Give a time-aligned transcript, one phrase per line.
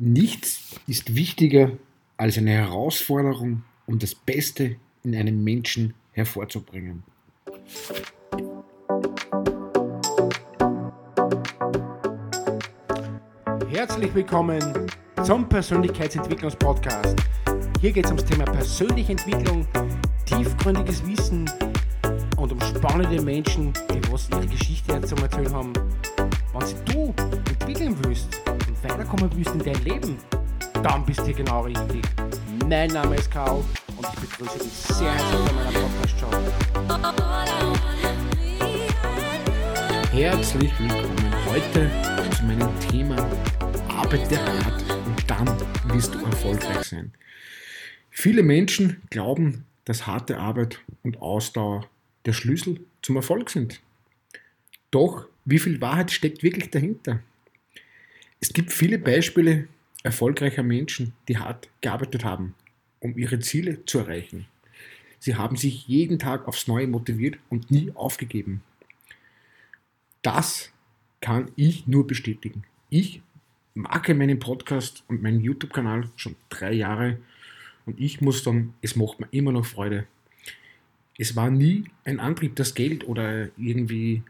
[0.00, 1.72] Nichts ist wichtiger
[2.16, 7.02] als eine Herausforderung, um das Beste in einem Menschen hervorzubringen.
[13.68, 14.62] Herzlich willkommen
[15.24, 17.16] zum Persönlichkeitsentwicklungspodcast.
[17.80, 19.66] Hier geht es ums Thema persönliche Entwicklung,
[20.26, 21.50] tiefgründiges Wissen
[22.36, 25.72] und um spannende Menschen, die was ihre Geschichte zu erzählen haben.
[26.54, 27.14] Wenn du
[27.50, 28.47] entwickeln willst,
[28.82, 30.18] weiterkommen willst in dein Leben,
[30.82, 32.02] dann bist du hier genau richtig.
[32.68, 33.64] Mein Name ist Karl
[33.96, 36.30] und ich begrüße dich sehr herzlich in meiner Podcast-Show.
[40.12, 41.90] Herzlich willkommen heute
[42.36, 43.16] zu meinem Thema
[43.88, 45.48] Arbeite hart und dann
[45.92, 47.12] wirst du erfolgreich sein.
[48.10, 51.88] Viele Menschen glauben, dass harte Arbeit und Ausdauer
[52.26, 53.80] der Schlüssel zum Erfolg sind.
[54.90, 57.20] Doch wie viel Wahrheit steckt wirklich dahinter?
[58.40, 59.68] Es gibt viele Beispiele
[60.02, 62.54] erfolgreicher Menschen, die hart gearbeitet haben,
[63.00, 64.46] um ihre Ziele zu erreichen.
[65.18, 68.62] Sie haben sich jeden Tag aufs Neue motiviert und nie aufgegeben.
[70.22, 70.72] Das
[71.20, 72.62] kann ich nur bestätigen.
[72.90, 73.22] Ich
[73.74, 77.18] mag meinen Podcast und meinen YouTube-Kanal schon drei Jahre
[77.86, 80.06] und ich muss sagen, es macht mir immer noch Freude.
[81.16, 84.22] Es war nie ein Antrieb, das Geld oder irgendwie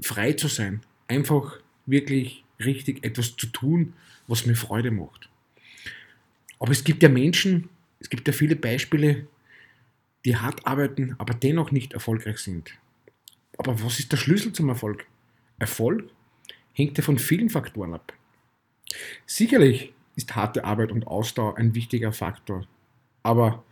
[0.00, 0.80] frei zu sein.
[1.08, 3.94] Einfach wirklich richtig etwas zu tun,
[4.26, 5.28] was mir Freude macht.
[6.58, 7.68] Aber es gibt ja Menschen,
[8.00, 9.26] es gibt ja viele Beispiele,
[10.24, 12.70] die hart arbeiten, aber dennoch nicht erfolgreich sind.
[13.58, 15.06] Aber was ist der Schlüssel zum Erfolg?
[15.58, 16.10] Erfolg
[16.72, 18.12] hängt ja von vielen Faktoren ab.
[19.26, 22.66] Sicherlich ist harte Arbeit und Ausdauer ein wichtiger Faktor,
[23.22, 23.64] aber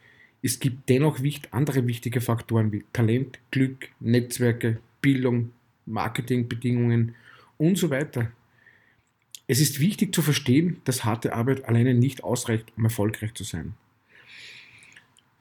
[0.42, 1.20] es gibt dennoch
[1.52, 5.52] andere wichtige Faktoren wie Talent, Glück, Netzwerke, Bildung,
[5.86, 7.14] Marketingbedingungen
[7.58, 8.32] und so weiter.
[9.52, 13.74] Es ist wichtig zu verstehen, dass harte Arbeit alleine nicht ausreicht, um erfolgreich zu sein.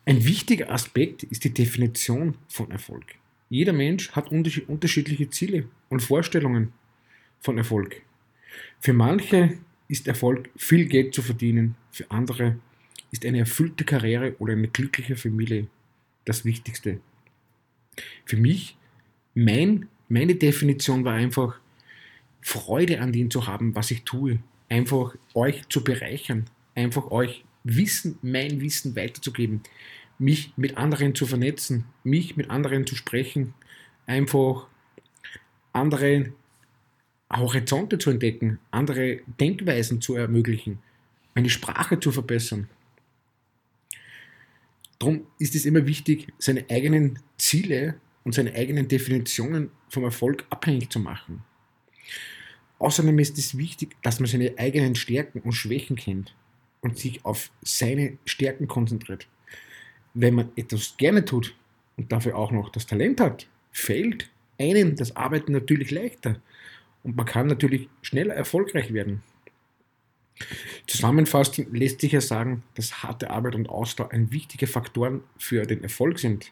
[0.03, 3.05] Ein wichtiger Aspekt ist die Definition von Erfolg.
[3.47, 6.73] Jeder Mensch hat unterschiedliche Ziele und Vorstellungen
[7.39, 8.01] von Erfolg.
[8.81, 12.59] Für manche ist Erfolg, viel Geld zu verdienen, für andere
[13.11, 15.67] ist eine erfüllte Karriere oder eine glückliche Familie
[16.25, 16.99] das Wichtigste.
[18.25, 18.75] Für mich,
[19.35, 21.60] mein, meine Definition war einfach,
[22.41, 24.39] Freude an dem zu haben, was ich tue.
[24.69, 26.45] Einfach euch zu bereichern.
[26.75, 29.61] Einfach euch Wissen, mein Wissen weiterzugeben.
[30.17, 31.85] Mich mit anderen zu vernetzen.
[32.03, 33.53] Mich mit anderen zu sprechen.
[34.05, 34.67] Einfach
[35.73, 36.33] andere
[37.31, 38.59] Horizonte zu entdecken.
[38.71, 40.79] Andere Denkweisen zu ermöglichen.
[41.35, 42.69] Meine Sprache zu verbessern.
[44.99, 50.91] Darum ist es immer wichtig, seine eigenen Ziele und seine eigenen Definitionen vom Erfolg abhängig
[50.91, 51.43] zu machen.
[52.81, 56.33] Außerdem ist es wichtig, dass man seine eigenen Stärken und Schwächen kennt
[56.81, 59.27] und sich auf seine Stärken konzentriert.
[60.15, 61.55] Wenn man etwas gerne tut
[61.95, 66.41] und dafür auch noch das Talent hat, fällt einem das Arbeiten natürlich leichter
[67.03, 69.21] und man kann natürlich schneller erfolgreich werden.
[70.87, 75.83] Zusammenfassend lässt sich ja sagen, dass harte Arbeit und Ausdauer ein wichtige Faktoren für den
[75.83, 76.51] Erfolg sind,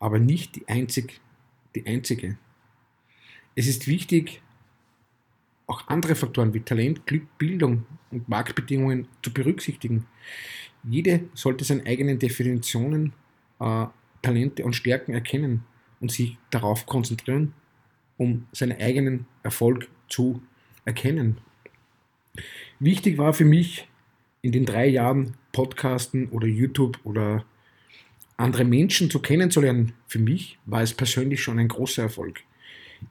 [0.00, 1.20] aber nicht die, einzig,
[1.76, 2.36] die einzige.
[3.54, 4.42] Es ist wichtig,
[5.66, 10.06] auch andere Faktoren wie Talent, Glück, Bildung und Marktbedingungen zu berücksichtigen.
[10.84, 13.12] Jede sollte seine eigenen Definitionen,
[13.58, 13.86] äh,
[14.22, 15.64] Talente und Stärken erkennen
[16.00, 17.52] und sich darauf konzentrieren,
[18.16, 20.40] um seinen eigenen Erfolg zu
[20.84, 21.38] erkennen.
[22.78, 23.88] Wichtig war für mich
[24.42, 27.44] in den drei Jahren Podcasten oder YouTube oder
[28.36, 29.94] andere Menschen zu kennenzulernen.
[30.06, 32.42] Für mich war es persönlich schon ein großer Erfolg.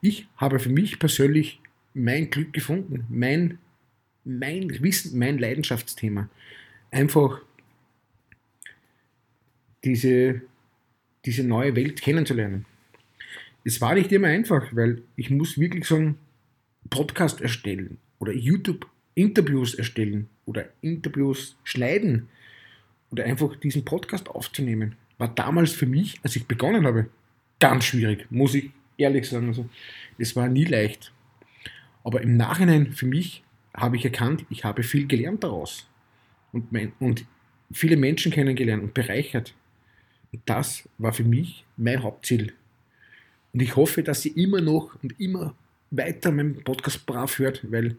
[0.00, 1.60] Ich habe für mich persönlich
[1.96, 3.58] mein Glück gefunden, mein,
[4.24, 6.28] mein Wissen, mein Leidenschaftsthema.
[6.90, 7.40] Einfach
[9.82, 10.42] diese,
[11.24, 12.66] diese neue Welt kennenzulernen.
[13.64, 16.18] Es war nicht immer einfach, weil ich muss wirklich so einen
[16.90, 22.28] Podcast erstellen oder YouTube-Interviews erstellen oder Interviews schneiden
[23.10, 24.96] oder einfach diesen Podcast aufzunehmen.
[25.18, 27.08] War damals für mich, als ich begonnen habe,
[27.58, 29.48] ganz schwierig, muss ich ehrlich sagen.
[29.48, 29.68] Also,
[30.18, 31.12] es war nie leicht.
[32.06, 33.42] Aber im Nachhinein für mich
[33.74, 35.88] habe ich erkannt, ich habe viel gelernt daraus
[36.52, 37.26] und, mein, und
[37.72, 39.54] viele Menschen kennengelernt und bereichert.
[40.32, 42.52] Und das war für mich mein Hauptziel.
[43.52, 45.56] Und ich hoffe, dass ihr immer noch und immer
[45.90, 47.96] weiter meinen Podcast brav hört, weil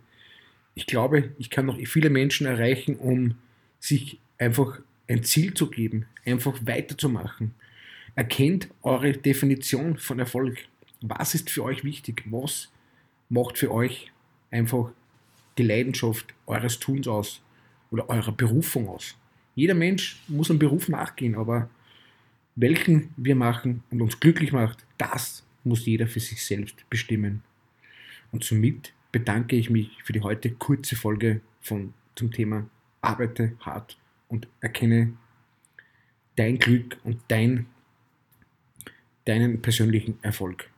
[0.74, 3.36] ich glaube, ich kann noch viele Menschen erreichen, um
[3.82, 4.80] sich einfach
[5.10, 7.54] ein Ziel zu geben, einfach weiterzumachen.
[8.16, 10.60] Erkennt eure Definition von Erfolg.
[11.02, 12.24] Was ist für euch wichtig?
[12.28, 12.70] Was
[13.30, 14.12] macht für euch
[14.52, 14.92] einfach
[15.58, 17.42] die Leidenschaft eures Tuns aus
[17.92, 19.16] oder eurer Berufung aus.
[19.56, 21.70] Jeder Mensch muss einem Beruf nachgehen, aber
[22.56, 27.44] welchen wir machen und uns glücklich macht, das muss jeder für sich selbst bestimmen.
[28.32, 32.70] Und somit bedanke ich mich für die heute kurze Folge von, zum Thema
[33.02, 33.98] Arbeite hart
[34.28, 35.14] und erkenne
[36.36, 37.68] dein Glück und dein,
[39.26, 40.70] deinen persönlichen Erfolg.